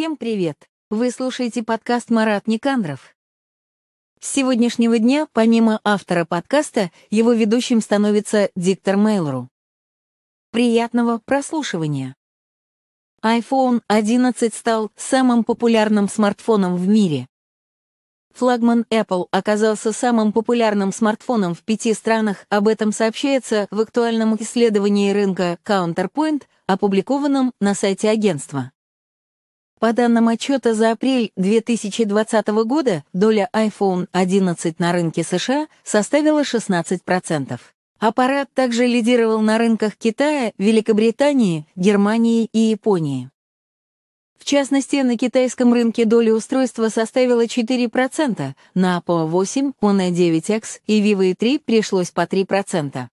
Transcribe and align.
Всем 0.00 0.16
привет! 0.16 0.66
Вы 0.88 1.10
слушаете 1.10 1.62
подкаст 1.62 2.08
«Марат 2.08 2.46
Никандров». 2.46 3.14
С 4.18 4.32
сегодняшнего 4.32 4.98
дня, 4.98 5.28
помимо 5.34 5.78
автора 5.84 6.24
подкаста, 6.24 6.90
его 7.10 7.34
ведущим 7.34 7.82
становится 7.82 8.48
диктор 8.56 8.96
Мейлру. 8.96 9.50
Приятного 10.52 11.20
прослушивания! 11.22 12.14
iPhone 13.22 13.82
11 13.88 14.54
стал 14.54 14.90
самым 14.96 15.44
популярным 15.44 16.08
смартфоном 16.08 16.76
в 16.76 16.88
мире. 16.88 17.26
Флагман 18.32 18.86
Apple 18.88 19.26
оказался 19.30 19.92
самым 19.92 20.32
популярным 20.32 20.92
смартфоном 20.94 21.54
в 21.54 21.62
пяти 21.62 21.92
странах, 21.92 22.46
об 22.48 22.68
этом 22.68 22.92
сообщается 22.92 23.68
в 23.70 23.78
актуальном 23.78 24.34
исследовании 24.36 25.10
рынка 25.10 25.58
Counterpoint, 25.62 26.44
опубликованном 26.66 27.52
на 27.60 27.74
сайте 27.74 28.08
агентства. 28.08 28.72
По 29.80 29.94
данным 29.94 30.28
отчета 30.28 30.74
за 30.74 30.90
апрель 30.92 31.32
2020 31.36 32.48
года, 32.66 33.02
доля 33.14 33.48
iPhone 33.54 34.08
11 34.12 34.78
на 34.78 34.92
рынке 34.92 35.24
США 35.24 35.68
составила 35.84 36.42
16%. 36.42 37.58
Аппарат 37.98 38.50
также 38.52 38.86
лидировал 38.86 39.40
на 39.40 39.56
рынках 39.56 39.96
Китая, 39.96 40.52
Великобритании, 40.58 41.64
Германии 41.76 42.50
и 42.52 42.58
Японии. 42.58 43.30
В 44.38 44.44
частности, 44.44 44.96
на 44.96 45.16
китайском 45.16 45.72
рынке 45.72 46.04
доля 46.04 46.34
устройства 46.34 46.90
составила 46.90 47.46
4%, 47.46 48.52
на 48.74 48.98
Apple 48.98 49.28
8, 49.28 49.72
One 49.80 50.10
9X 50.10 50.80
и 50.88 51.00
Vivo 51.02 51.34
3 51.34 51.58
пришлось 51.58 52.10
по 52.10 52.26
3%. 52.26 53.08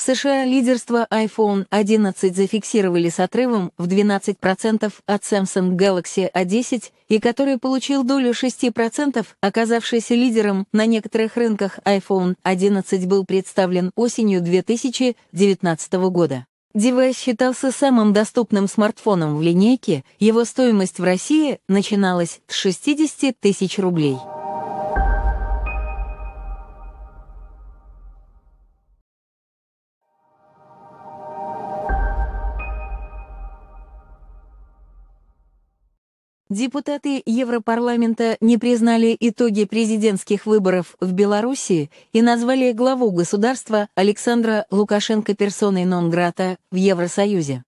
В 0.00 0.02
США 0.02 0.46
лидерство 0.46 1.06
iPhone 1.10 1.66
11 1.68 2.34
зафиксировали 2.34 3.10
с 3.10 3.20
отрывом 3.20 3.70
в 3.76 3.86
12% 3.86 4.90
от 5.04 5.22
Samsung 5.22 5.76
Galaxy 5.76 6.32
A10 6.32 6.84
и 7.08 7.20
который 7.20 7.58
получил 7.58 8.02
долю 8.02 8.30
6%, 8.30 9.26
оказавшийся 9.42 10.14
лидером 10.14 10.66
на 10.72 10.86
некоторых 10.86 11.36
рынках 11.36 11.80
iPhone 11.84 12.36
11 12.44 13.06
был 13.08 13.26
представлен 13.26 13.90
осенью 13.94 14.40
2019 14.40 15.92
года. 16.08 16.46
Девайс 16.72 17.18
считался 17.18 17.70
самым 17.70 18.14
доступным 18.14 18.68
смартфоном 18.68 19.36
в 19.36 19.42
линейке, 19.42 20.04
его 20.18 20.46
стоимость 20.46 20.98
в 20.98 21.04
России 21.04 21.58
начиналась 21.68 22.40
с 22.46 22.54
60 22.54 23.38
тысяч 23.38 23.78
рублей. 23.78 24.16
Депутаты 36.50 37.22
Европарламента 37.26 38.36
не 38.40 38.58
признали 38.58 39.16
итоги 39.20 39.66
президентских 39.66 40.46
выборов 40.46 40.96
в 40.98 41.12
Беларуси 41.12 41.92
и 42.12 42.22
назвали 42.22 42.72
главу 42.72 43.12
государства 43.12 43.88
Александра 43.94 44.66
Лукашенко 44.72 45.36
персоной 45.36 45.84
нон-грата 45.84 46.56
в 46.72 46.74
Евросоюзе. 46.74 47.62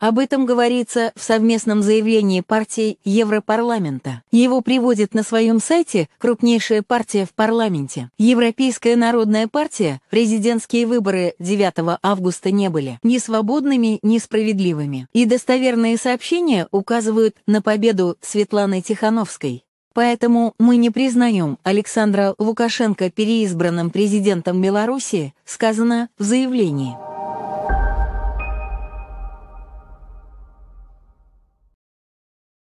Об 0.00 0.20
этом 0.20 0.46
говорится 0.46 1.12
в 1.16 1.22
совместном 1.22 1.82
заявлении 1.82 2.40
партии 2.40 2.98
Европарламента. 3.04 4.22
Его 4.30 4.60
приводит 4.60 5.12
на 5.12 5.24
своем 5.24 5.60
сайте 5.60 6.08
крупнейшая 6.18 6.82
партия 6.82 7.24
в 7.24 7.34
парламенте. 7.34 8.10
Европейская 8.16 8.94
народная 8.94 9.48
партия 9.48 10.00
президентские 10.08 10.86
выборы 10.86 11.34
9 11.40 11.98
августа 12.00 12.52
не 12.52 12.70
были 12.70 13.00
ни 13.02 13.18
свободными, 13.18 13.98
ни 14.02 14.18
справедливыми. 14.18 15.08
И 15.12 15.24
достоверные 15.24 15.96
сообщения 15.96 16.68
указывают 16.70 17.34
на 17.46 17.60
победу 17.60 18.16
Светланы 18.20 18.82
Тихановской. 18.82 19.64
Поэтому 19.94 20.54
мы 20.60 20.76
не 20.76 20.90
признаем 20.90 21.58
Александра 21.64 22.36
Лукашенко 22.38 23.10
переизбранным 23.10 23.90
президентом 23.90 24.62
Беларуси, 24.62 25.34
сказано 25.44 26.08
в 26.18 26.22
заявлении. 26.22 27.07